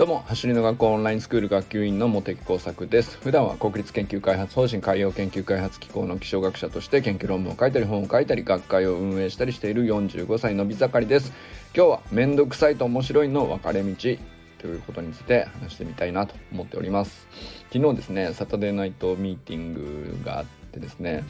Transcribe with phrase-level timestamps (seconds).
[0.00, 3.18] どうも走りの学校オンラインスクール学級委員の茂木耕作です。
[3.18, 11.34] 普段は国立研究開発法人海洋研究開発機構の気象学者として研究論文を書いたり本を書いたり学会を運営したりしている45歳のび盛りです。
[11.76, 17.28] 今日はめんどくさいと面白いの分かれ道ということについて話してみたいなと思っております。
[17.70, 21.24] 昨日ですねサタデーナイトミーティングがあってですね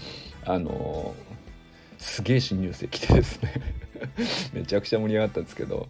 [0.44, 1.16] あの
[1.98, 3.52] すげえ新入生来てですね。
[4.54, 5.88] めちゃくちゃ盛り上がったんですけど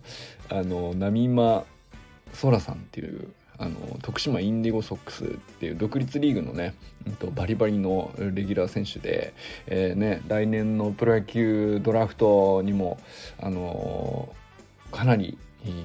[0.48, 1.66] あの波間
[2.34, 6.74] ソラさんっていうあの徳島インディゴソックスっていう独立リーグのね、
[7.06, 9.34] うん、とバリバリのレギュラー選手で、
[9.66, 12.98] えーね、来年のプロ野球ドラフトにも、
[13.38, 15.36] あのー、かなり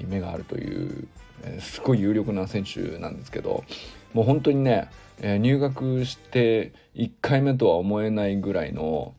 [0.08, 1.06] 目があるという、
[1.42, 3.62] えー、すごい有力な選手なんですけど
[4.14, 4.88] もう本当にね、
[5.20, 9.14] えー、入学して1回目とは思えないぐらいの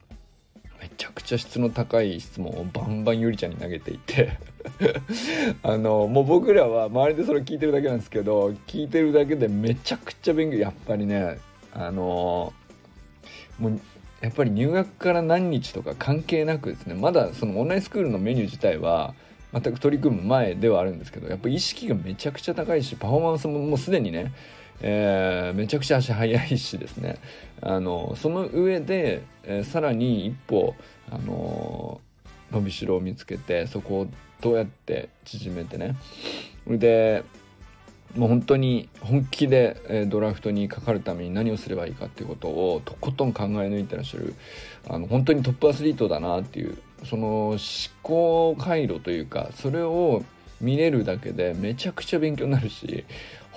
[0.88, 4.38] めちゃくちゃ質の高い質問をバンバンゆりちゃんに投げていて。
[5.64, 11.38] あのもう僕らは周りでそれ聞いてるだけなんですけど聞いてるだけでめちゃくちゃ勉強やっぱりね
[11.74, 12.52] あの
[13.60, 13.80] もう
[14.20, 19.14] やっぱり入学から何日とか関係なくですねまだそのオンラインスクールのメニュー自体は
[19.54, 24.34] 全く取り組む前ではあるんですけどやっぱ意識がめちゃくちゃ高いしパフォーマンスももうすでにね
[24.82, 27.18] えー、めちゃくちゃ足速いしですね。
[27.62, 30.76] あのその上で、えー、さらに一歩、
[31.10, 34.08] あのー、伸びしろを見つけてそこを
[34.42, 35.96] どうやって縮めてね。
[36.68, 37.24] で
[38.16, 44.34] もう本当に本気で、えー、ドラフトにかかるために何をすればいいかっていうことをとことん考え抜いてらっしゃる
[44.88, 47.60] あの本当にトップアスリートだなっていうその思
[48.04, 50.24] 考回路というかそれを
[50.62, 53.06] 見れるだけでめちゃくちゃ勉強になるし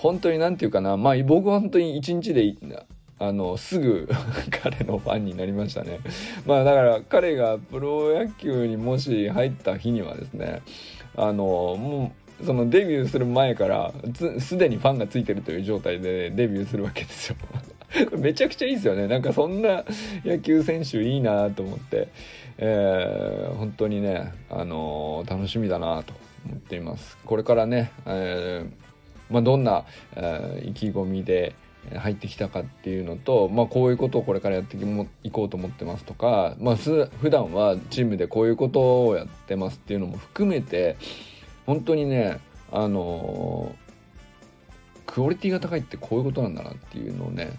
[0.01, 0.97] 本当に何て言うかな。
[0.97, 2.55] まあ僕は本当に一日で
[3.19, 4.09] あのすぐ
[4.49, 5.99] 彼のファンになりましたね。
[6.47, 10.63] まあだから彼がプロ野球にもし入った日にはですね
[11.15, 13.93] あのもうそのデビューする前から
[14.39, 17.35] すでにファンがついてるという状態でデビューするわけですよ。
[18.17, 19.07] めちゃくちゃいいですよね。
[19.07, 19.85] なんかそんな
[20.25, 22.07] 野球選手いいなと思って、
[22.57, 26.13] えー、本当にね、あの、楽しみだなと
[26.45, 27.17] 思っています。
[27.25, 28.80] これからね、えー
[29.31, 31.55] まあ、どんな、え、意気込みで
[31.95, 34.77] 入ってきたかっていうのと、まあ、こういうことをこれからやって
[35.23, 40.97] いこうと思ってますとか、まあ、普段はチームでこういうことをやってますっていうのも含めて
[41.65, 42.39] 本当にね
[42.71, 47.51] あのー、クオリティが高いってこういうことなんだなっていうのをね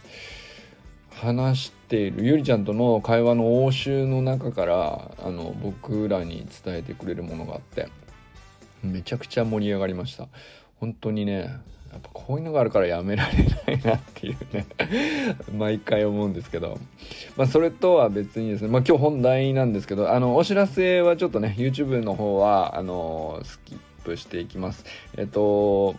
[1.10, 7.89] 話しているゆりちゃんとの会話の応酬の中からあの僕らに伝えてくれるものがあって
[8.83, 10.28] めちゃくちゃ盛り上がりました。
[10.82, 11.43] 本当にね
[11.93, 14.66] やっぱこういうのがあるからやめられないなっていうね
[15.56, 16.76] 毎回思うんですけど、
[17.37, 24.84] まあ、それとは別にですね、まあ、今日本題なんですけどあのお知らせはちょっとね YouTube の方はあのスキップしていきます。
[25.16, 25.94] えっと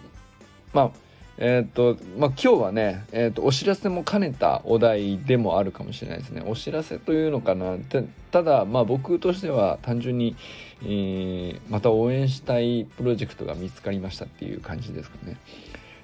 [0.74, 1.03] まあ
[1.38, 6.44] えっ、とまあ今日はね、えーと、お知らせも兼ねたお題でもあるかもしれないですね。
[6.46, 7.78] お知らせというのかな。
[8.32, 10.36] ただまあ僕としては単純に、
[10.84, 15.38] えー、また応援したいプロジェクトが見つかりましたっていう感じですかね。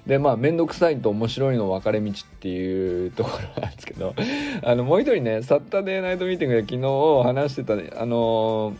[0.06, 4.14] でまあ面倒くさいと面白いの分かれ道っていうところなんですけど
[4.64, 8.74] あのもう一人ねサッタデーナイトミーティングで昨日話してたあの、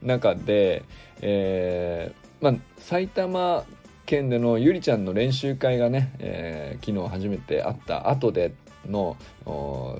[0.00, 0.82] 中で
[1.20, 3.64] えー、まあ埼玉
[4.06, 8.54] 県でのゆりちゃんの練習会がね、えー、昨日初めて会った後で
[8.86, 9.16] の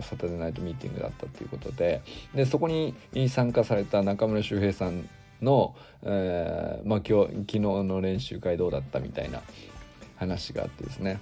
[0.02, 2.02] サタデーナイトミーティングだったということで
[2.34, 2.94] でそこに
[3.28, 5.08] 参加された中村修平さん
[5.40, 9.42] の、えーまあ、今日昨日の練習会どうだったみたいな
[10.16, 11.20] 話があってですね。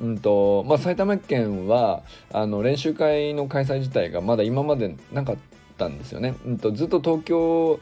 [0.00, 5.36] うんとまあ、埼玉県はあの練習会の開催自体がまだ今までなかっ
[5.78, 6.34] たんですよね。
[6.44, 7.78] うんとずっと東京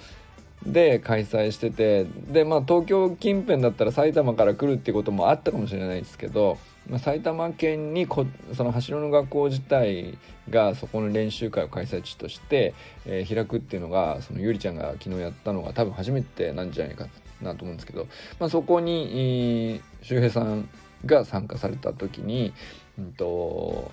[0.66, 6.58] で開催しててでまあ東京近辺だったら埼玉から来るっていうこともあったかもしれないですけど、
[6.88, 10.16] まあ、埼玉県にこその走の学校自体
[10.50, 12.74] がそこの練習会を開催地として、
[13.06, 17.06] えー、開くっていうのがそのゆりちゃんが昨日やったのが多分初めてなんじゃないか
[17.40, 18.06] なと思うんですけど、
[18.38, 20.68] まあ、そこに周平さん
[21.04, 22.52] が参加された時に、
[22.98, 23.90] うんと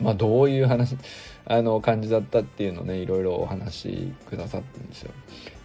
[0.00, 0.96] まあ、どういう話
[1.44, 5.10] あの感じだったっていうのをねいろいろお話しくださったんですよ。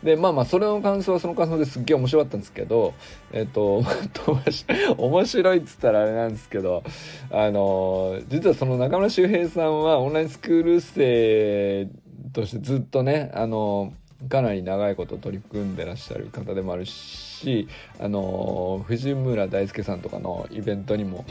[0.04, 2.94] でまあまあそれの感想はその感想ですっげえ面白かったんですけど
[3.32, 3.84] えっ、 と
[4.98, 6.84] 面白いっつったらあれなんですけど
[7.32, 11.88] あの実はその中村修平さんはオンラインスクール生
[12.34, 13.94] としてずっとねあの
[14.30, 17.68] かなり長いこと取り組んでらっしゃる方でもあるし
[18.00, 21.26] あの藤村大輔さんとかのイベントにも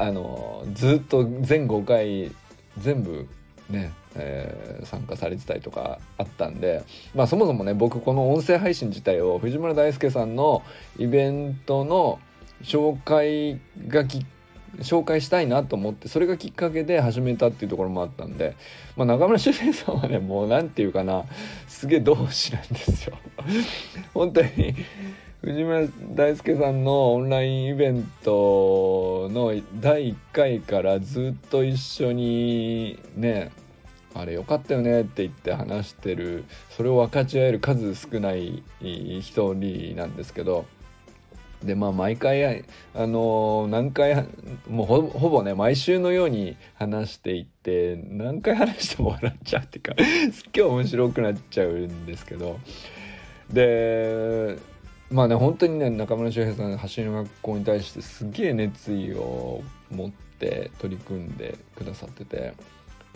[0.00, 2.32] あのずっと全5回
[2.78, 3.28] 全部
[3.68, 6.82] ね、えー、参加されてたりとかあったんで、
[7.14, 10.62] まあ、そもそもね僕この音声配信自体を藤村大輔さんの
[10.98, 12.18] イベントの
[12.62, 14.24] 紹介がき
[14.78, 18.56] 紹介したいなと思ってそれがきっかけで始めたっていうところもあったんで、
[18.96, 21.24] まあ、中村修平さんはねもう何て言うかな
[21.68, 23.18] すげえ同志なんですよ。
[24.14, 24.74] 本当に
[25.42, 33.50] 藤村大輔さんのオンラインイベントの第1回からずっと一緒にね
[34.12, 36.44] あれよかったよねって言って話してる。
[36.68, 40.66] それを分かち合える数少ない一人なんですけど
[41.62, 44.26] でまあ毎回あの何回
[44.68, 49.94] もうほぼね毎週のように話していって何回話しても笑っちゃうっていうか
[50.34, 52.58] すっげえ面白くなっちゃうんですけど。
[53.50, 54.58] で
[55.10, 62.54] まあね本当にね中村修平さん走りの学校に対してすげえ熱意を持って取り組んでくださってて。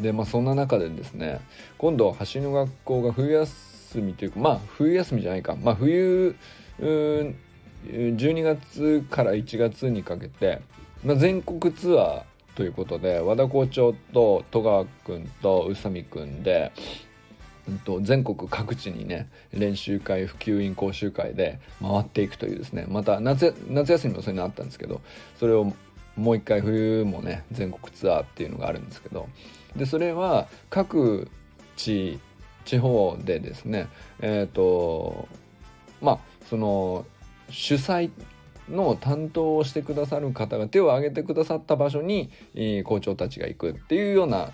[0.00, 1.40] でまあそんな中でですね
[1.78, 5.54] 今度走りの学校が冬休みというかまあ冬休みじゃないか。
[5.54, 6.34] まあ冬
[6.80, 10.60] 12月から1月にかけて、
[11.04, 12.22] まあ、全国ツアー
[12.56, 16.72] ということで和田校長と戸川君と宇佐美君で、
[17.72, 25.00] んと、全国各地にね練習会普及員講習会で回っていくというですねまた夏夏休みもそれにあったんですけど
[25.38, 25.72] それを
[26.16, 29.28] もう一回冬もね全国ツアーっていうのがあるんですけど
[29.76, 31.28] でそれは各
[31.76, 32.18] 地
[32.64, 33.88] 地方でですね
[34.20, 35.28] えっ、ー、と
[36.00, 36.18] まあ
[36.48, 37.04] その
[37.50, 38.10] 主催
[38.68, 42.30] の担当をしてくださる方が手を挙げてくださった場所に、
[42.84, 44.50] 校長たちが行くっていうような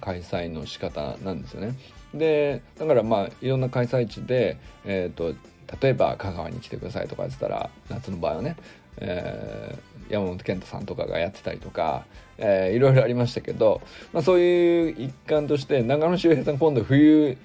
[0.00, 1.74] 開催の仕方なんですよね。
[2.14, 5.34] でだからまあいろんな開催地で、えーと、
[5.80, 8.56] 例えば香川に来てくださいとか言ってたら夏の場合はね、
[8.98, 12.04] えー、山本健太さんとかがやってたりとか、
[12.38, 13.82] えー、いろいろありましたけど、
[14.12, 17.36] まあ、そういう一環として長野周平さん今度冬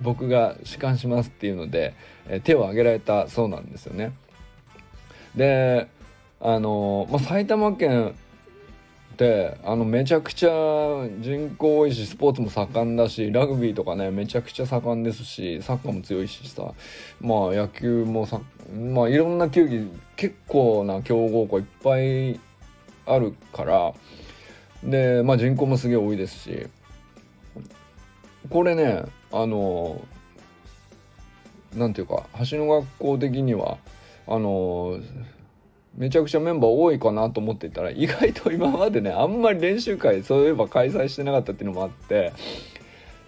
[0.00, 1.94] 僕が主管しますっていうので、
[2.28, 4.12] えー、手を挙げられたそうなんですよね。
[5.34, 5.88] で
[6.40, 8.14] あの、まあ、埼玉県
[9.12, 10.50] ってあのめちゃくちゃ
[11.20, 16.72] 人口多いしスポーツも盛んだしラグビーとかねめちゃくちゃ盛んですしサッカーも強いしさ
[17.20, 18.40] まあ野球もさ
[18.74, 22.40] まあいろんな球技結構な強豪校いっぱい
[23.06, 23.92] あるから
[24.82, 26.66] でまあ人口もすげえ多いですし
[28.48, 30.00] これねあの
[31.74, 33.78] なんていうか橋の学校的には
[34.26, 34.98] あの
[35.96, 42.32] めちゃくちゃメンバー多いかなと思っていたら意外と今までね あんまり練習会そういえば開催してなかったっていうのもあって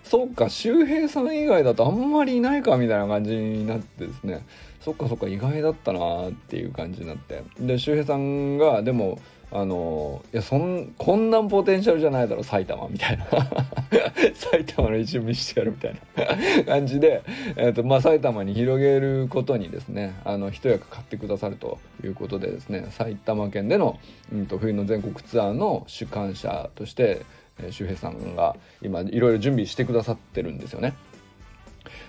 [0.02, 4.44] そっか周平さん以外だとあんまりいないかみたいな感じになってですね。
[4.80, 7.42] そっかそっか意外だったなっていう感じになって。
[7.58, 9.18] で周平さんがでも
[9.54, 13.24] あのいやそんこんなポテンシャルじゃないだろ埼玉みたいな
[14.34, 15.94] 埼玉の一部見してやるみたい
[16.64, 17.22] な 感じで、
[17.54, 24.00] えーとまあ、埼玉に広げることにですねあの一役買ってくださるということでですね埼玉県での、
[24.32, 27.20] うんと、冬の全国ツアーの主管者として、
[27.60, 30.94] えー、周平さんが今いろいろ準備してくださってるんですよね。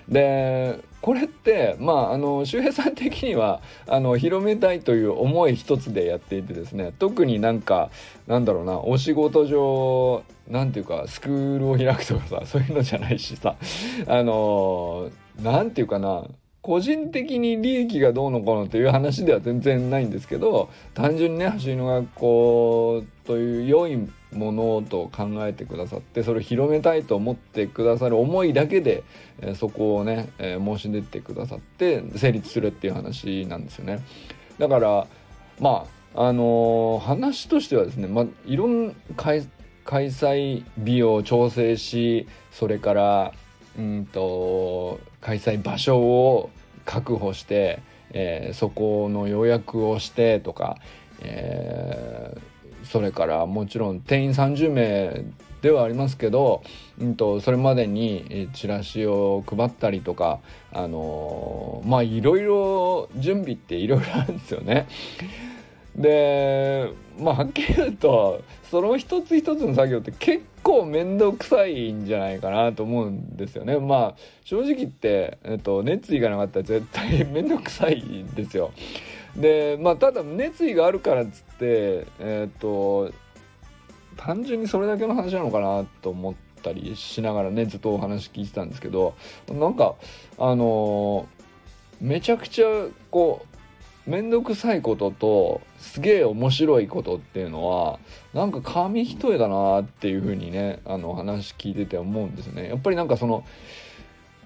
[0.09, 7.89] でこれってまああの周平さん的にはあの広めたいという思い一つでやっていてですね特になんか
[8.27, 13.55] なんだろうなお仕事上なんていうかスクールを開くとかさそういうのじゃないしさ
[14.07, 15.11] あの
[15.41, 16.25] なんていうかな
[16.65, 23.97] 個人的に利益がどうのこうのという話では全然ないんですけど単純にね走りの学校という良い
[24.33, 29.03] ものと考えてくださってそれを広めたいと思ってくださる思いだけで、
[29.41, 33.99] え、そこをね、え、申し出てくださって成立するっていう話なんですよね。
[34.57, 35.05] だから
[35.59, 39.47] まああのー、話としてはですね、まあ、いろん開
[39.83, 43.33] 開催日を調整しそれから
[43.77, 46.49] うんと開催場所を
[46.85, 47.79] 確保して、
[48.11, 50.77] えー、そこの予約をしてとか、
[51.21, 55.25] えー、それからもちろん定員30名
[55.61, 56.61] ではありますけど、
[56.99, 60.39] うんと、それまでにチラシを配ったりとか
[60.71, 64.87] あのー、まあいろいろ準備っていろいろあるんですよね。
[65.95, 73.79] でまあはっきり言うとその一つ一つの作業って結構面倒くさいんじゃないかなと思うんですよね。
[73.79, 78.71] まあ正直言って、えっと、熱意がなかったら絶対 面倒くさいんですよ。
[79.37, 83.11] でまあただ熱意があるからっつってえっと
[84.17, 89.15] 単純にそれだけの話なのかなと思ったりしながらねずっとお話聞いてたんですけど
[89.49, 89.95] なんか
[90.37, 91.27] あの
[92.01, 92.67] めちゃくちゃ
[93.11, 93.54] こう
[94.07, 97.99] 面倒くさいこととすげえ面白いことっていうのは
[98.33, 102.69] なんか紙一重だなっていうふうにねあの話聞いてて思うんですよね。
[102.69, 103.43] やっぱりなんかその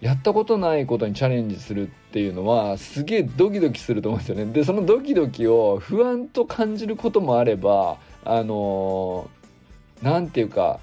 [0.02, 4.46] やったことないことにチャレンジするっていうのはすげえドキドキすると思うんですよね。
[4.54, 9.30] でそのドキドキを不安と感じることもあればあの
[10.02, 10.80] 何、て言うか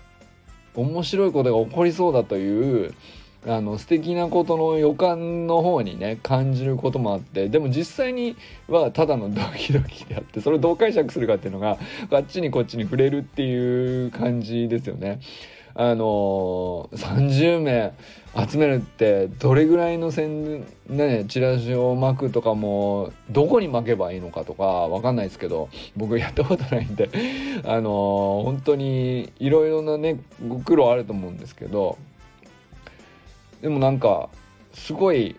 [0.75, 2.95] 面白いことが起こりそうだという
[3.47, 8.37] あの素敵なことの予感の方にね感じることもあってでも実際に
[8.69, 11.79] はただのドキドキであってそれをどう解釈するかっていうのが
[12.11, 15.21] あっちにこっちに触れるっていう感じですよね。
[15.79, 17.93] あの30名
[18.51, 27.11] 集めるってどれぐらいの宣ねチラシを巻くとかもどこに巻けばいいのかとかわかんないですけど僕やったことないんで
[27.65, 27.91] あの
[28.45, 31.99] 本当にいろいろなねご苦労あると思うんですけど
[33.63, 34.29] でもなんか
[34.73, 35.37] すごい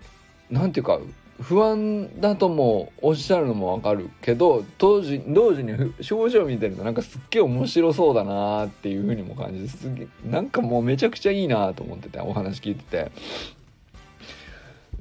[0.49, 0.99] なんていうか
[1.41, 5.71] 不安だともおっしゃるのもわかるけど当時同時に
[6.09, 13.11] 表情見てるとなんかすっげえ面白そうだなっていうふうにも感じてすげなんかもうめちゃくちゃいいなと思っててお話聞いてて。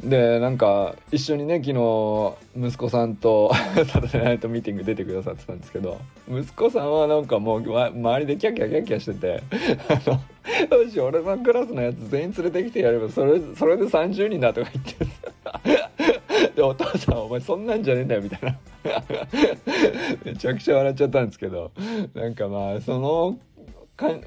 [0.02, 3.52] でなんか一緒にね昨日息子さんと
[3.86, 5.98] サタデーナイトミーティング出てくださってたんですけど
[6.28, 9.42] 息子さんはなんかもう、ま、周りでキャキャキャキャしてて
[9.88, 10.00] あ
[10.70, 18.58] のよし俺のクラスのやつ全員連れてきてやればそれそれで30人だとか言って でお父さんお前そんなんじゃねえんだよみたいな。
[20.24, 21.72] めちゃくちゃ笑っちゃったんですけど
[22.14, 23.38] なんかまあその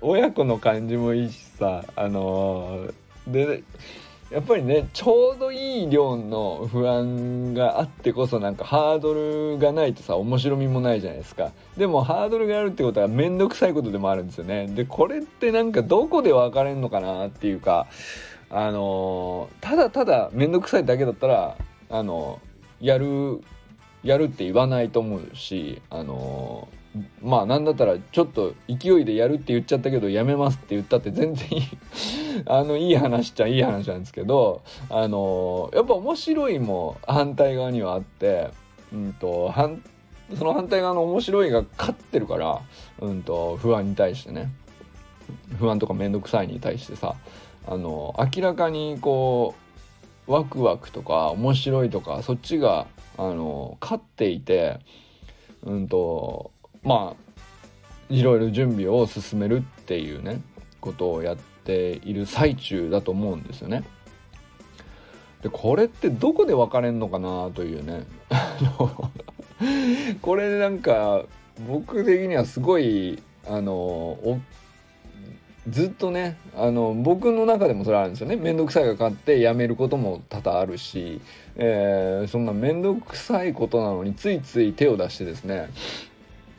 [0.01, 3.63] 親子の感じもいいしさあのー、で
[4.31, 11.51] やっぱりねちょうどいい量の不安があってこそなんかハードルがないとさ面白みもないじゃないですか。
[11.77, 14.67] でもハードルがあるってことは面倒くさいことでもあるんですよね。
[14.67, 17.87] でこれってなんかどこで分かれんのかなっていうか
[18.51, 21.57] あのー、ただただ面倒くさいだけだったら
[21.89, 23.41] あのー、やる
[24.03, 26.78] やるって言わないと思うしあのー
[27.21, 31.63] まあなんだったらちょっと勢いでやるって言っちゃったけどやめますって言ったって全然いい。
[32.45, 38.49] あのいい話っちゃいい話なんですけどあのやっぱ面白いも反対側にはあって
[38.93, 39.53] うんと
[40.35, 42.61] その反対側の面白いが勝ってるから、
[43.01, 44.51] うんと不安に対してね。
[45.59, 47.15] 不安とか面倒くさいに対してさ
[47.67, 49.53] あの明らかにこ
[50.27, 54.79] うワクワクとか面白いとかそっちがあの勝っていて
[55.63, 56.51] うんと
[56.83, 57.29] まあ
[58.09, 60.41] いろいろ準備を進めるっていうね
[60.81, 63.83] ことをやっている最中だと思うんですよね。
[65.41, 68.03] でこれってどこで分かれんのかなというね
[70.21, 71.23] これなんか
[71.67, 74.17] 僕的にはすごいあの
[75.69, 81.21] ずっとねあの僕の中でもそれあるんですよね面倒くさいが勝ってやめることも多々あるし、
[81.55, 85.69] えー、そんな面倒くさいことなのについつい手を出してですね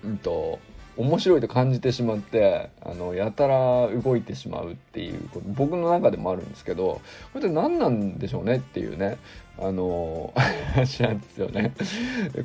[0.05, 0.59] うんと
[0.97, 7.01] 面白いと感じてしまってあのやたら動いてしまうっていう僕の中でもあるんですけど
[7.33, 9.17] これって何なんでしょうねっていうね
[9.59, 10.35] あの
[10.75, 11.75] 話なんですよね。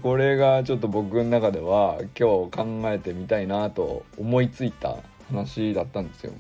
[0.03, 4.97] これがちょっと僕の中では今日考えてみたいなと思いついた
[5.29, 6.33] 話だったんですよ。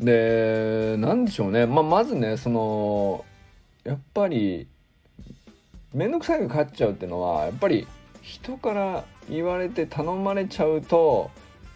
[0.00, 3.24] で何でしょうね、まあ、まずねその
[3.84, 4.66] やっぱり
[5.92, 7.86] 面倒くさいが勝っちゃうっていうのはやっぱり
[8.28, 11.30] 人から言われて頼まれちゃうと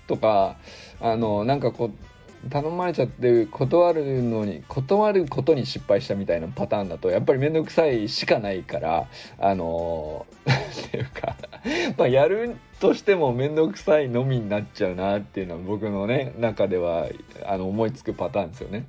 [0.07, 0.57] とか
[1.01, 11.37] あのなんかこう頼まれちゃって断るのに断ることに失敗したみたいなパターンだとやっぱり面倒くさいしかないからあの っていうか
[11.97, 17.07] まやるとしても面倒くさいのみになっちゃうなっていうのは僕のね中では
[17.47, 18.85] あの思いつくパターンですよね。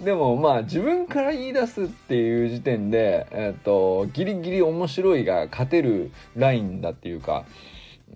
[0.00, 7.44] でもまあ自分から言い出すっていう時点で、えーと、ギリギリ面白いが勝てるラインだっていうか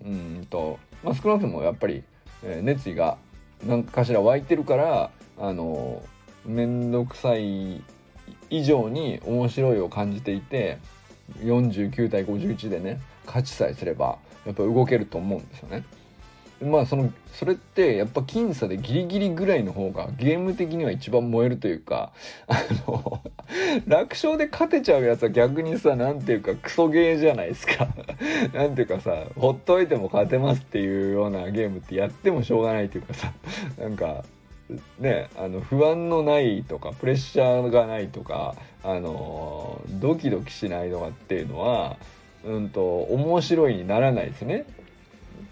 [0.05, 2.03] うんと、まあ、少なくともやっぱり、
[2.61, 3.17] 熱意が
[3.65, 6.01] 何かしら湧いてるからあの
[6.45, 7.83] 面倒くさい
[8.49, 10.79] 以上に面白いを感じていて
[11.39, 15.83] 49対51でね勝ちさえすればやっぱ動けると思うんですよね。
[16.61, 22.11] まあそのそれってやっぱ僅差でギリギリぐらいの方がゲーム的には一番燃えるというか
[22.47, 22.55] あ
[22.87, 23.21] の
[23.87, 27.87] 楽勝で勝てちゃうやつは逆にさ何ていうかクソゲーじゃないですか。
[28.53, 33.33] なんていうかさほっといても勝てますっていうようなゲームってやってもしょうがないというかさ
[33.79, 34.23] なんか
[34.99, 41.97] ねあの不安のないとかプレッシャーがないとかあのドキドキしないとかっていうのは
[42.43, 44.65] うんと面白いにならないですね。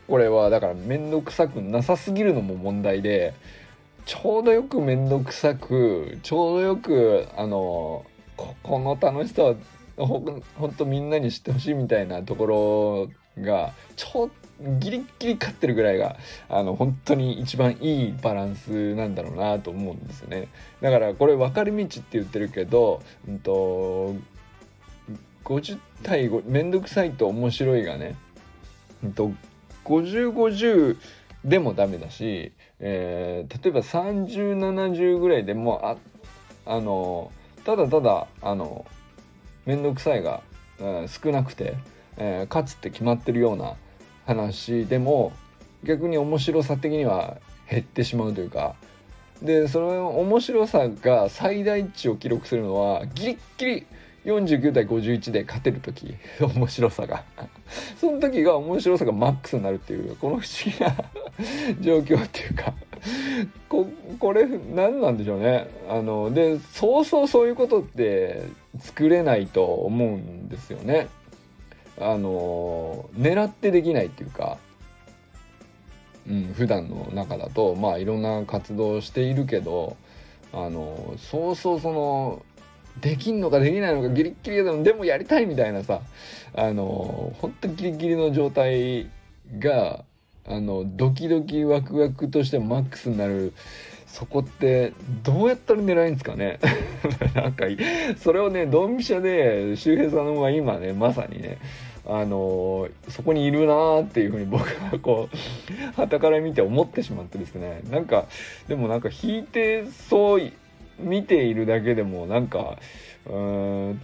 [0.09, 3.33] これはだから面倒くさくなさすぎるのも問題で
[4.05, 9.55] ちょうどよく面倒くさくちょうどよくあのここの楽しさは
[9.97, 14.29] ほほんとみんなに知ってほしいみたいなところがちょ
[14.79, 16.17] ギリギリ勝ってるぐらいが
[16.49, 20.49] あの本当に一番いいバランスなんだろうなと思うんですよね。
[20.81, 24.15] だからこれ分かれ道って言ってるけど、うんと、
[25.45, 28.15] 50対5めんどくさいと面白いがね、
[29.03, 29.31] うんと、
[29.89, 30.97] 5050
[31.43, 35.97] でもダメだし、えー、例えば3070ぐらいでもあ
[36.65, 37.31] あの
[37.65, 38.85] ただただあの
[39.65, 40.41] 面倒くさいが、
[40.79, 41.75] えー、少なくて、
[42.17, 43.73] えー、勝つって決まってるような
[44.25, 45.33] 話でも
[45.83, 47.37] 逆に面白さ的には
[47.69, 48.75] 減ってしまうというか
[49.41, 53.87] でその面白さが最大値を記録するのはギリッギリ
[54.25, 56.15] 49対51で勝てる時
[56.55, 57.23] 面白さが。
[57.99, 60.95] その時が面白さがマックスになるっていうこの不思議な
[61.81, 62.73] 状況っていうか
[63.67, 63.87] こ
[64.19, 65.67] これ何なんでしょうね。
[65.87, 68.41] あのでそうそうそういうことって
[68.79, 71.07] 作れないと思うんですよね。
[71.99, 74.57] あの狙ってできないっていうか
[76.29, 79.97] うん、普段の中だとまあいろんな活動をしているけど
[80.53, 82.43] あのそうそうその
[83.01, 86.01] できんのかできないのかギリギリでもでもやりたいみたいなさ
[86.53, 89.09] あの本当ギリギリの状態
[89.57, 90.03] が
[90.47, 93.53] あのドキドキワクワクとしてマックスになる
[94.07, 96.59] そこってどうやったら狙いんですかね。
[97.35, 97.65] なんか
[98.17, 101.59] それをねドンピシャで周平さんは今ねまさにね
[102.07, 105.37] あのそこにいるなーっていうふうに僕はこう
[105.95, 107.81] 旗から見て思ってしまってですね。
[107.91, 108.25] なんか
[108.67, 110.51] でもなんか弾いてそう
[110.99, 112.77] 見ているだけでもなんか
[113.25, 114.01] うん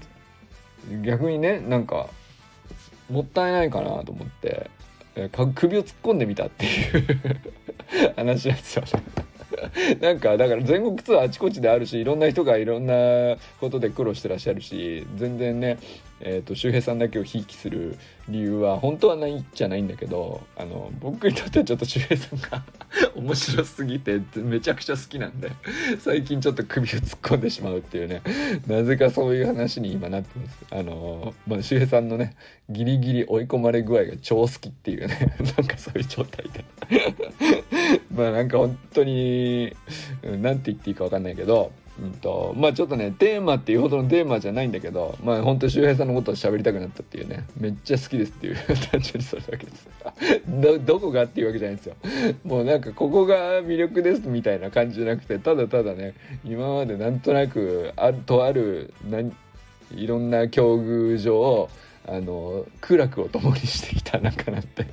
[1.04, 2.08] 逆にねなんか
[3.10, 4.70] もったいないかなと思って
[5.56, 7.42] 首を突っ込んでみたっていう
[8.16, 8.84] 話なんですよ。
[10.02, 15.78] なんかだから全国ツアーあちこちであるしいろんな人がいろんなことで苦労してらっしゃるし全然ね
[16.22, 17.98] えーと、周平さんだけをひいきする
[18.30, 22.64] 理由は本当はないじゃないんだけどあの僕にとってはちょっと周平さんが
[23.16, 25.52] 面白すぎてめちゃくちゃ好きなんで
[26.00, 28.22] 最近ちょっと首を突っ込んでしまうっていうね。
[28.68, 30.66] なぜかそういう話に今なってます。
[30.72, 32.36] あの、まあ、周平さんのね
[32.70, 35.36] ギリギリ追い込まれ具合が超好きっていうね。
[35.58, 36.66] なんかそういう状態で。
[38.12, 39.76] まあなんか本当に
[40.24, 48.56] 何て言っていいか分かんないけどうんとまあちょっとねテーマっていうほどのテーマじゃないんだけどまあ本当周平さんのことを喋りたくなったっていうねめっちゃ好きですっていう
[48.92, 49.88] 単純にそれだけです。
[50.48, 51.96] どどこがっていうわけじゃないんですよ。
[52.44, 58.94] もうなんかここが魅力ですみたいな感じじゃなくてただただね今までなんとなくあとある
[59.96, 61.70] いろんな境遇上
[62.08, 64.86] あの苦楽を共にしてきた中なんて。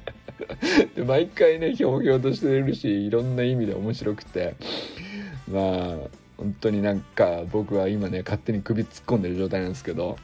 [0.95, 4.55] で毎回ねひょうひょうとしてるしいろんな意味で面白くて。
[5.51, 10.19] まあ本当になんか僕は今ね勝手に首突っ込んでる状態なんですけど。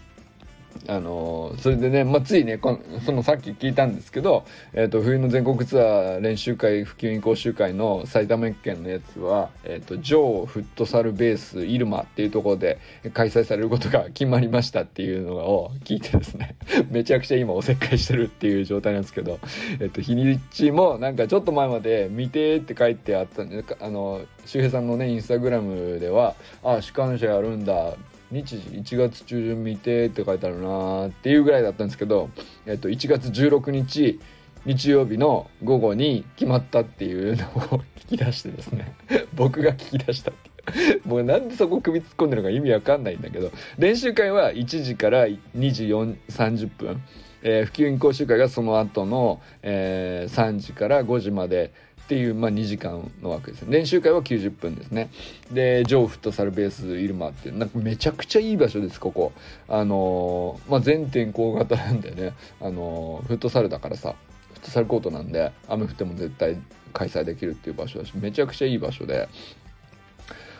[0.87, 2.61] あのそれでね、まあ、ついね
[3.04, 12.78] そのさっき聞いたんですけど、えーと、冬の全国ツアー練習会普及員講習会の埼玉県のやつは、えーと、ジョーフットサルベースイルマっていうところで
[13.12, 16.57] 開催されることが決まりましたっていうのを聞いてですね
[16.90, 19.40] めちゃくちゃ今おせっかいしてるっていう状態なんですけど、
[19.81, 32.31] えーと、日にちもなんかちょっと前まで「見て」って書いてあったんであの周平さんのねインスタグラムでは「ああ主観者やるんだ」って日時1月中旬見てって書いてあるなっていうぐらいだったんですけど、
[32.67, 34.21] えっと、1月16日
[34.64, 37.49] 日曜日の午後に決まったっていうのを
[37.97, 38.95] 聞き出してですね
[39.35, 45.38] 僕が聞き出したってもうなんでそこ首突っ込んでるのか意味わかんないんだけど練習会は1時から2
[45.73, 47.03] 時30分、
[47.43, 51.73] えー、普及員講習会がその後の、えー、3時から5時まで
[52.09, 53.77] っていう、まあ、2時間の枠ですね。
[53.77, 55.11] 練習会は90分ですね。
[55.53, 59.33] でジョーフットサルベースイルマってなんかめちゃくちゃいい場所ですここ。
[59.68, 62.33] あのー、まあ、全天候型なんでね。
[62.62, 64.14] あのー、フットサルだからさ
[64.55, 66.57] フットサルコートなんで雨降っても絶対
[66.94, 69.29] 開催できるっていう場所だしめちゃくちゃいい場所で。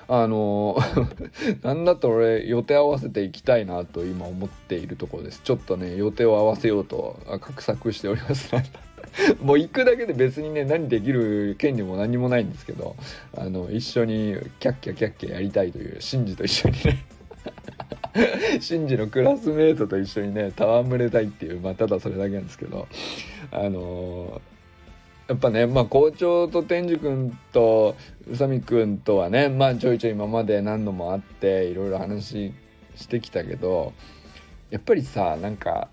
[0.07, 5.41] あのー、 なんだと俺予定合わせていきたいなと今思っているところです。
[5.43, 8.51] ちょっとね予定を合わせようと画策しております。
[9.43, 12.97] もう行くだけで別にね何できる権利も何もないんですけど
[13.37, 17.05] あの一緒にキャッキャキャッキャやりたいというシンジと一緒にね
[18.61, 22.89] シンジのクラスメートと一緒にね戯れたいっていうまあただそれだけなんですけど
[23.51, 27.97] あのー、やっぱねまあ校長と天智くんと
[28.29, 32.53] 宇佐美くんとはねまあちょいちょい今まで何度も会っていろいろ話
[32.97, 33.93] してきたけど
[34.71, 35.89] やっぱりさなんか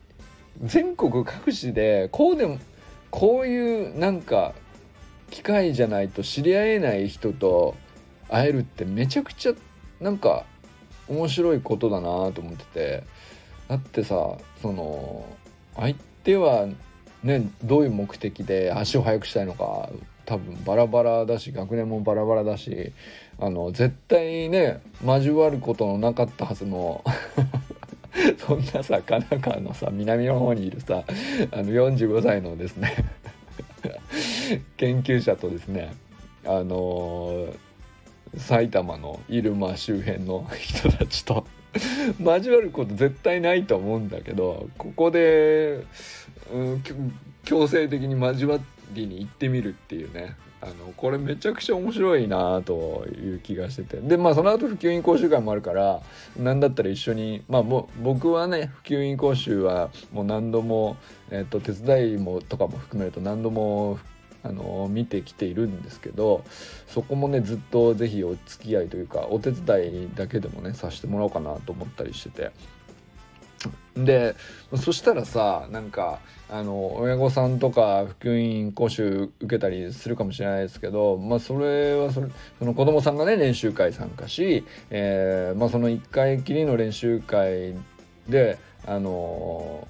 [0.63, 2.59] 全国各地でこうでも
[3.15, 4.53] こういうなんか
[5.31, 7.75] 機会じゃないと知り合えない人と
[8.29, 9.53] 会えるってめちゃくちゃ
[9.99, 10.45] なんか
[11.07, 13.03] 面白いことだなと思ってて。
[13.67, 15.25] だってさその
[15.75, 16.67] 相手は
[17.23, 19.89] ねどういう目的で足を速くしたいのか
[20.25, 22.93] 多分バラバラだし学年もバラバラだし
[23.39, 27.03] あの絶対ね交わることのなかったはずの
[28.39, 31.03] そんなさ神奈川のさ南の方にいるさ
[31.51, 32.95] あの45歳のですね
[34.77, 35.93] 研究者とですね
[36.45, 37.47] あの
[38.37, 41.45] 埼玉の入間周辺の人たちと
[42.19, 45.83] 交わること絶対ないと思うんだけどここで、
[46.53, 46.83] うん、
[47.43, 48.59] 強制的に交わ
[48.93, 50.35] りに行ってみるっていうね。
[50.65, 53.97] あのこれめちゃくちゃ面白いなという気がしてて。
[53.97, 56.01] でまあその後普及員講習会もあるから
[56.37, 60.97] 何だったら一緒にまあも僕はね普及員講習はもう何度も、
[61.29, 63.99] えーと、手伝いもとかも含めると何度も
[64.41, 66.43] あの見てきているんですけど
[66.87, 72.51] そこもねずっと是非お付き合いというかお手伝いだけでもねさせてもらおうかなと思ったりしてて。
[73.95, 74.35] で
[74.75, 82.27] そしたらさなんかあの親御さんとか普及員講習受けたりするかもしれないですけど、まあ、それはそれ
[82.59, 87.73] その子供さんがね練習会参加し、えーまあ、その1回きりの練習会
[88.27, 89.87] であの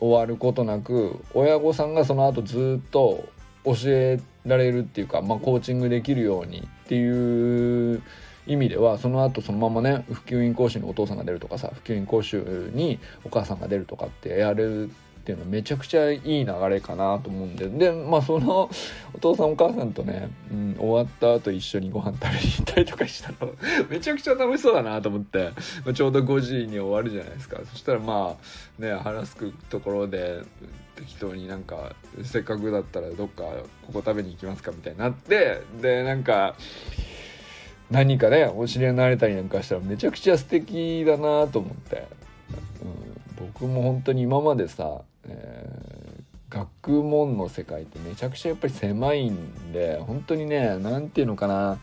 [0.00, 3.28] 終わることなく親御さんがその後ずっと
[3.64, 8.02] 教えられるっていうか、まあ、コーチングできるようにっていう
[8.48, 14.90] 意味ではその後そのままね普及員講習にお父さんが出るとかさ普及員講習にお母さんが出るとかってやるっ
[15.28, 17.68] ていうのはめちゃくちゃいい流れかなと思うんで。
[17.68, 18.70] でまあその
[19.12, 23.52] お父さんお母さんとね、うん、終わった後一緒にご飯食べに行ったりとかしたら
[23.90, 25.50] めちゃくちゃ楽しそうだなと思って、
[25.84, 27.60] まあ、ちょうど5時に終わるじゃないですか。
[27.70, 28.38] そしたらま
[28.80, 30.40] あね腹すくところで
[30.96, 33.42] 適当になんかせっかくだったらどっか
[33.86, 36.56] ここ食べに行きますかみたいになってでなんか
[37.90, 42.06] 何かねお知り合いになれたりなんかしたらめちゃくちゃ素敵だなと思って、
[43.38, 51.78] うん、僕も本当に今までさ、えー、学問の世界ってめちゃくちゃやっぱり狭いんで本当にね何て言うのかな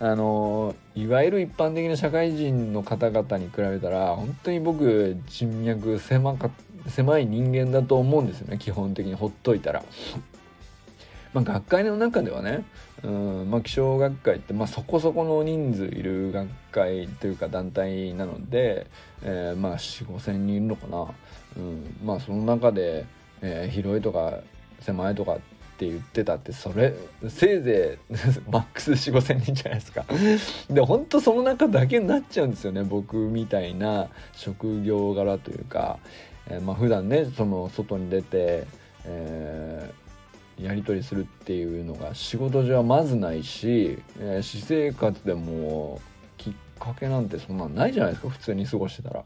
[0.00, 6.50] あのいわゆる一般的な社会人の方々に比べたら本当に僕人脈狭か
[6.88, 9.84] 狭い人間だと思うんですよね基本的にほっといたら。
[11.32, 12.64] まあ、学会の中ではね
[13.04, 18.86] うんまあ、気象学会って、まあ、そこそこの人数いる学会というか団体なので、
[19.22, 21.06] えー、まあ4 5千人いるのかな、
[21.58, 23.04] うんまあ、その中で、
[23.42, 24.38] えー、広いとか
[24.80, 25.36] 狭いとかっ
[25.76, 26.94] て言ってたってそれ
[27.28, 28.14] せいぜい
[28.50, 30.06] マックス4 5千人じゃないですか。
[30.70, 35.98] で本当その中だけになっちゃうんですよね僕みたいな職業柄というか、
[36.48, 38.64] えー、まあ普段ねその外に出て、
[39.04, 40.03] えー
[40.60, 46.00] やり取りするっていうのが仕事上はまずないし、えー、私生活でも
[46.36, 49.24] きっかけなんてそんなんないじゃないですか普通に過ごしてたら。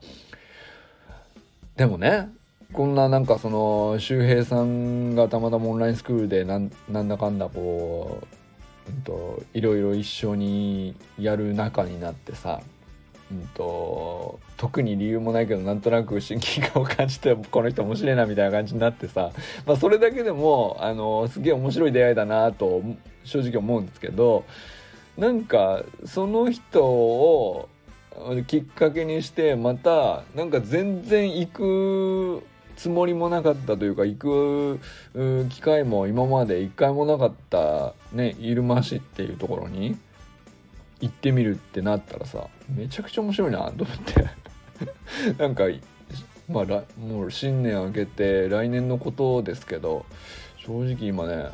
[1.76, 2.28] でもね
[2.72, 8.18] こんななんかその周平さんがたまたまオンラインスクールでなんなんだかんだこ
[8.86, 12.60] う、うんと、いろいろ一緒にやる仲になってさ
[13.30, 19.30] うんと、特に理由もないけどなんとなく親近感を感じてこの人面白いなみたいな感じになってさ、
[19.66, 22.82] まあ、それだけでもあのすげえ面白い出会いだなと
[23.24, 24.44] 正直思うんですけど
[25.16, 27.68] なんかその人を
[28.46, 32.42] きっかけにしてまたなんか全然行く
[32.76, 34.80] つもりもなかったというか行く
[35.50, 39.98] 機会も今まで一回もなかったね入間市っていうところに
[41.00, 44.28] 行ってみるってなったらさめちゃくちゃ面白いなと思って。
[45.38, 45.64] なんか
[46.48, 46.64] まあ
[47.00, 50.06] もう新年明けて来年のことですけど
[50.56, 51.48] 正直今ね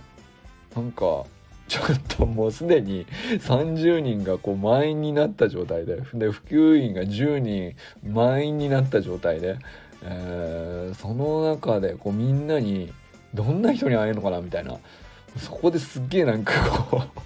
[0.77, 1.25] なんか
[1.67, 3.07] ちょっともうすでに
[3.41, 9.59] 30人がこう満員になった状態でで普及員が10人満員になった状態で、
[10.03, 12.93] えー、その中でこうみんなに
[13.33, 14.79] どんな人に会えるのかなみたいな。
[15.37, 16.53] そこですっげえなんか
[16.91, 17.21] こう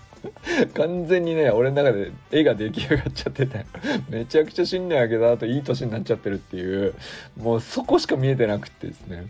[0.74, 3.66] 完全にね俺の中で絵が出来上がっちゃってて
[4.08, 6.94] めちゃくちゃ新年明けた後いい年になっちゃってるっていう
[7.36, 9.26] もうそこしか見えてなくてですね。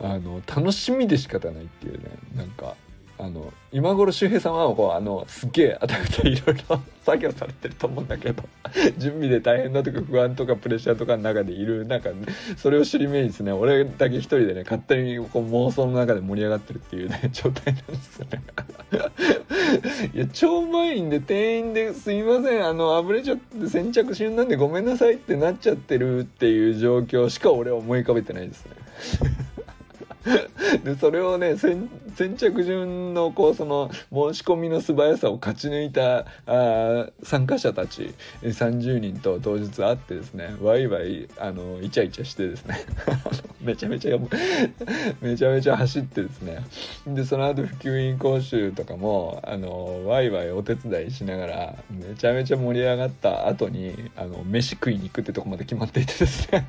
[0.00, 2.04] あの楽しみで仕方ないっていうね
[2.36, 2.76] なんか
[3.18, 8.44] あの今頃周平さんはこうあのすげえあたふたいろいろ 作業されてると思うんだけど
[8.98, 12.10] 準備で大変だとか不安とかプレッシャーとかの中でいるなんか、
[12.56, 13.52] それを知り目にですね。
[13.52, 18.42] 俺だけ一人でね勝手にこう妄想の中で盛り上がってるっていうね 状態なんですよね。
[20.14, 28.72] いや超満員で店員ですいませんあのあぶれちゃって先着旬なんでごめんなさいってなっちゃってるっていう状況しか俺は思い浮かべてないですね。
[30.84, 31.88] でそれをね先
[32.36, 42.84] 着順のこうその申し込みの素早さを勝ち抜いたあ参加者たち30人と当日会ってですねワイワイあのイチャイチャしてですね
[43.60, 44.18] めちゃめちゃ
[45.20, 46.58] めちゃめちゃ走ってですね。
[47.06, 56.66] でその後普及員講習とかもあのワイワイお手伝いしながらめちゃめちゃ盛り上がった後にあの飯食いに行くってとこまで決まっていてですね。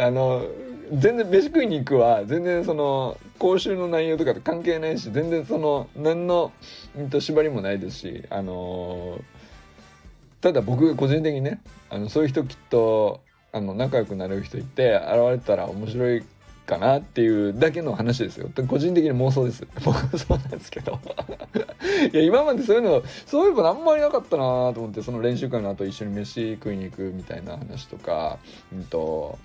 [0.00, 0.44] あの
[0.92, 6.52] 全然飯食いに行くは全然その講習の内容とかと関係ないし全然その何の、
[6.96, 9.20] うん、と縛りもないですしあの
[10.40, 13.20] ただ僕個人的にねあのそういう人きっと
[13.52, 16.24] あの仲良くなれる人いて現れたら面白い
[16.68, 18.50] かなっていうだけの話ですよ。
[18.68, 19.66] 個人的に妄想です。
[19.82, 21.00] 僕はそうなんですけど。
[22.12, 28.38] いや今までそういうのそういえばあんまりなかったなと思ってその練習会の後一緒に飯食いに行くみたいな話とか
[28.70, 29.38] うんと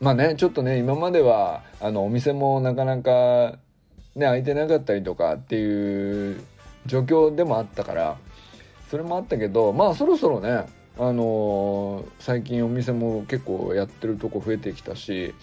[0.00, 3.58] まあねちょっとね今まではあのお店もなかなか
[4.16, 6.42] ね開いてなかったりとかっていう
[6.86, 8.16] 状況でもあったから
[8.90, 10.66] それもあったけどまあそろそろね
[10.98, 15.34] あのー、最近お店も結構やってるとこ増えてきたし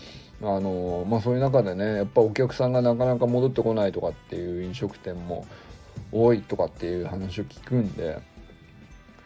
[0.42, 5.46] あのー、まあそういう中でねやっぱお客さんがなかなか戻ってこないとかっていう飲食店も
[6.12, 8.20] 多いとかっていう話を聞くんで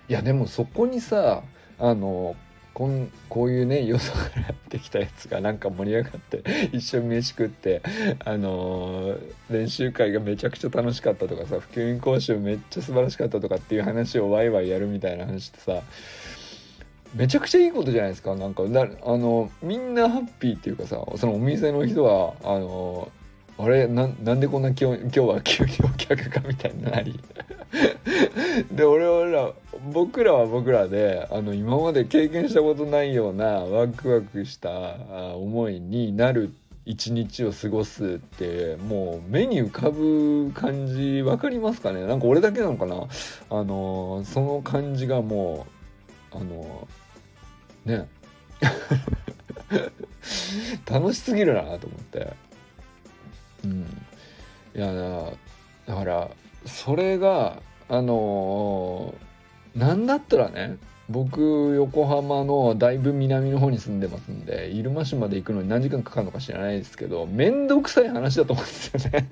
[0.09, 1.41] いやでもそこにさ
[1.79, 7.81] あのーこんこういうね よそからやってきたやつがなんか盛り上がって 一緒に飯食って
[8.23, 15.81] あのー、練習会がめちゃくちゃ楽しかったとかさ普及員講習めっちゃ素晴らしかったとかっていう話をワイワイやるみたいな話ってさ
[17.13, 18.35] めちゃくちゃいいことじゃないですか。
[18.35, 18.65] なんかあ
[19.17, 23.11] のみんなハッピーっていうかさそのお店の人はあの
[23.63, 27.19] あれななんでこんな今日今日は急にお客かみたいになり。
[28.71, 29.51] で俺ら
[29.93, 34.95] 僕らは僕らであの今まで経験したことないようなワクワクした
[35.35, 36.51] 思いになる
[36.85, 42.07] 一日を過ごすってもう目に浮かぶ感じ分かりますかね？
[42.07, 42.95] なんか俺だけなのかな？
[43.51, 45.67] あのその感じがも
[46.33, 46.87] うあの
[47.85, 48.07] ね。
[50.89, 52.33] 楽しすぎるなと思って。
[53.65, 53.81] うん。
[54.75, 54.93] いや
[55.85, 56.31] だから
[56.65, 60.77] それがあのー、なんだったらね
[61.09, 69.27] 僕横浜のだいぶ南の方に住んでますんで入間市まで行くのに何時間かかるのか知らないですけど面倒くさい話だと思うんですよね。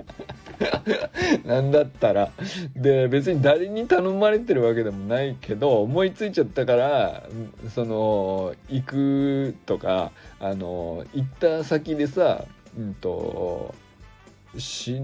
[1.45, 2.31] なんだったら。
[2.75, 7.23] で別に誰に頼まれてるわけでもないけど思いついちゃったから
[7.73, 12.43] その行くとかあの行った先でさ
[12.77, 13.73] うんと
[14.57, 15.01] し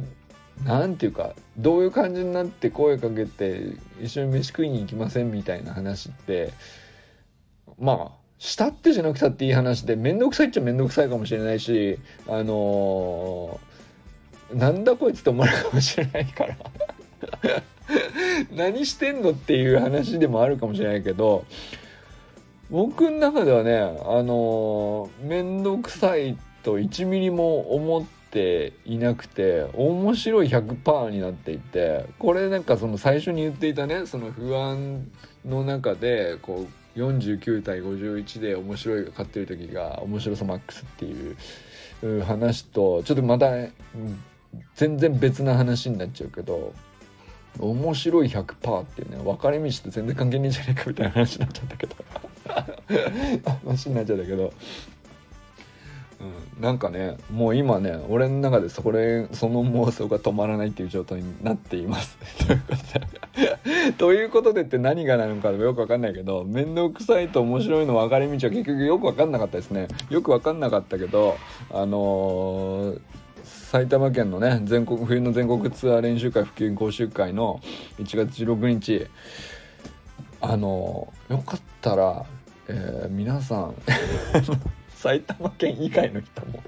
[0.63, 6.53] なんていうかどういう感じになって声かけて一緒に飯食いに行きませんみたいな話って
[7.77, 16.55] まあしたってじゃなくたっていい話で面倒くさいっちゃ面倒くさいかもしれないしあのー、なんだこいつって思われるかもしれないから。
[18.51, 21.45] 何してんのっていう話でもあるかもしれないけど
[22.69, 23.87] 僕の中ではねあ
[24.23, 28.14] のー、面倒くさいと1ミリも思って
[28.85, 35.07] いなくて面白い100%になっていてこれなんかその最初に言っていたねその不安
[35.45, 43.51] の中でこう49対51で面白いが勝ってる時が面白さマックスっていう話とちょっとまた
[44.75, 46.73] 全然別な話になっちゃうけど
[47.59, 51.95] 面白い100%っていうね分かれ道と全然関係ねえじゃねえかみたいな話になっちゃったけど。
[53.65, 54.53] 話になっちゃったけど。
[56.19, 62.17] うん、なんかねもう今ね俺の中でそれその妄想が止まらないっていう状態になっています。
[63.97, 69.87] ということでって何がなのかよく分かんないけど面倒くさいと面白いの分かれ道は結局よく分かんなかったですね。
[70.09, 71.35] よく分かんなかったけど
[71.71, 72.99] あのー
[73.45, 77.61] 埼玉県のね全国冬の全国ツアー練習会普及講習会の
[77.99, 79.07] 1月16日
[80.41, 82.25] あのよかったら、
[82.67, 83.75] えー、皆さん
[84.95, 86.63] 埼玉県以外の人も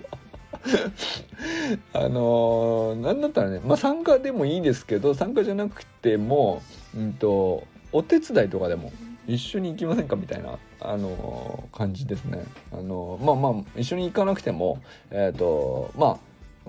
[1.94, 6.62] あのー、なんだったらね、まあ、参加でもいいですけど参加じゃなくても、
[6.96, 8.92] うんと、お手伝いとかでも
[9.28, 12.44] 一緒に行きませんかみたいな、あのー、感じですね。
[12.72, 16.18] あのー、まあまあ一緒に行かなくても、えっ、とまあ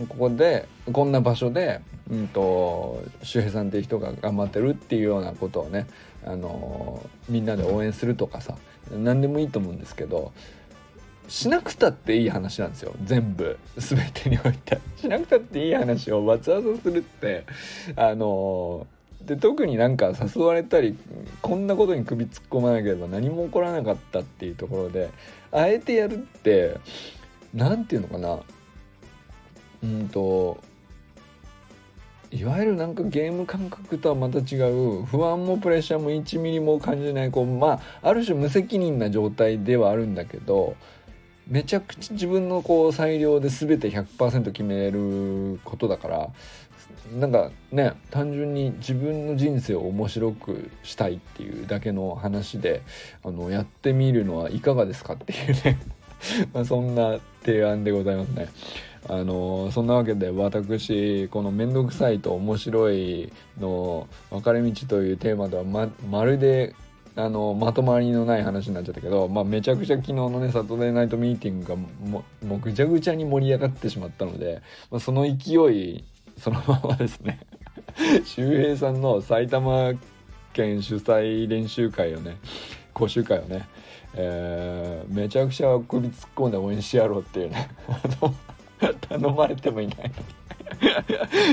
[0.06, 5.86] ここでこんな場所で、うんと、周平さんっていう人が頑張ってるっていうようなことをね、
[6.24, 8.56] あのみんなで応援するとかさ
[8.90, 10.32] 何でもいいと思うんですけど
[11.28, 12.94] しなくたっていい話なんですよ。
[13.04, 13.58] 全部。
[13.76, 14.78] 全てにおいて。
[14.96, 17.44] しなくたっていい話をわざわざするって。
[17.96, 18.86] あの
[19.22, 20.96] で特になんか誘われたり
[21.42, 25.10] こんなことに首突っ込まなければ何も起こらなかったっていうところで
[25.52, 26.78] あえてやるって
[27.52, 28.40] 何て言うのかな。
[29.82, 30.58] うんと
[32.30, 40.76] いわゆるなんかゲーム感覚とはまた違う不安もプレッシャーも1ミリも感じないこうまあある種無責任な状態ではあるんだけど
[41.48, 46.30] めちゃくちゃ自分のこう裁量で全て100%決めることだから
[47.18, 52.82] なんかね単純に自分の人生を面白くしたいっていうだけの話で
[53.24, 55.78] あのやってみるのはいかがですかっていうね
[56.52, 58.48] まそんな提案でございますね。
[59.08, 66.74] あのそんなわけで私この「面倒くさいと面白い」の分かれ道というテーマではままるで
[67.18, 76.04] あのまとまりのない話になっちゃったけど、まあ、めちゃくちゃ昨日のねサトデーナイトミーティングがももうぐちゃぐちゃに盛り上がってしまったので、まあ、その勢い
[76.38, 77.40] そのままですね。
[78.24, 79.94] 周平さんの埼玉
[80.52, 82.36] 県主催練習会をね
[82.94, 83.66] 講習会をね、
[84.14, 87.68] えー、めちゃくちゃ首突っ込んで応援してやろうっていうね。
[89.08, 90.12] 頼まれてもいない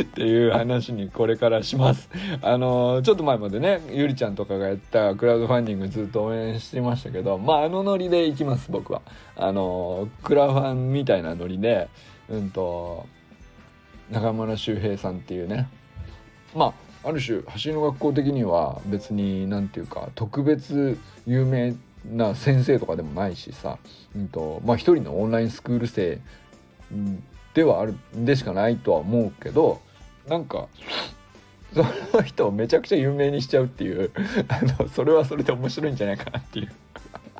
[0.01, 2.09] っていう話にこれからします。
[2.41, 9.01] あのちょっと前までねゆりちゃんとかがやったクラウドファンディングずっと応援してましたけどまああのノリでいきます僕は。
[9.35, 11.87] あのクラファンみたいなノリで
[12.29, 13.05] うんと
[14.11, 15.67] 中村修平さんっていうね
[16.53, 21.75] まあある種走りの学校的には別に何て言うか特別有名
[22.11, 23.77] な先生とかでもないしさ、
[24.15, 26.19] うんとまあ、一人のオンラインスクール生
[27.53, 29.81] ではあるでしかないとは思うけど
[30.27, 30.67] なんか
[31.73, 31.83] そ
[32.17, 34.11] の人をめちゃくちゃ有名にしちゃうっていう
[34.47, 36.71] あのそれはそれで面白いんじゃないかなっていう。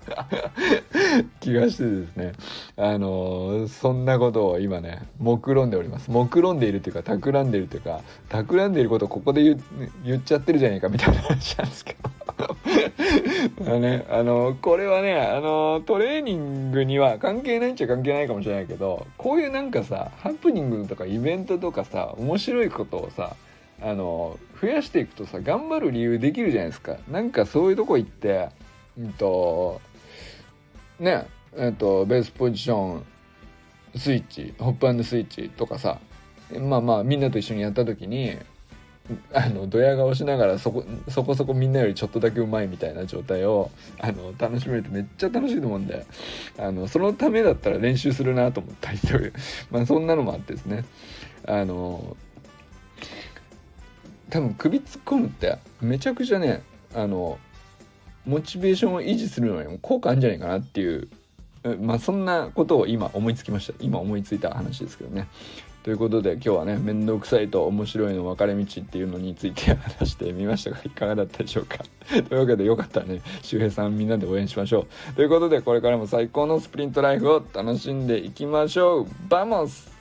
[1.39, 2.33] 気がしてですね
[2.77, 9.63] あのそんなことを今ね目論んでおります目論んでいるというか企んでいるというか企んでいることをここで言
[10.03, 12.09] 言っちゃってるじゃないかみたいな話なんですけど
[13.67, 23.35] あね、あのこれはねあのトレーニングには関係ないっちゃ関係ないかもしれないけどこういうなんかさハプニングとかイベントとかさ面白いことをさ
[23.81, 26.97] あの増やしていくとさ頑張る理由できるじゃないですか。
[27.09, 28.49] なんかそういうとこ行って
[28.97, 29.81] うんと
[30.99, 33.05] ねえっとベースポジション
[33.95, 35.99] スイッチホップアンドスイッチとかさ
[36.59, 38.37] まあまあみんなと一緒にやった時に
[39.33, 46.05] あのドヤ顔しながらそこそこそこみんなよりちょっとだけうまいみたいな状態をあの楽しめるとめっちゃ楽しいと思うんで
[46.57, 49.33] あのそのためだったら練習するなと思ったりという、
[49.69, 50.85] まあ、そんなのもあってですね。
[51.47, 52.17] あの
[54.31, 56.63] 多分首突っ込むってめちゃくちゃね
[56.95, 57.37] あの
[58.25, 61.07] モチベーションを維持するのにも効果あるんじゃないかなっていう
[61.81, 63.73] まあそんなことを今思いつきました。
[63.79, 65.27] 今思いついた話ですけどね。
[65.83, 71.77] ということで今日はね面倒くさいと面白いの分かれ道っていうのについて話してみましたがいかがだったでしょうか？
[72.27, 75.13] というわけでよかったらね周平さんみんなで応援しましょう。
[75.15, 79.07] ということでこれからも最高のスプリントライフを楽しんでいきましょう。
[79.29, 79.94] Vamos!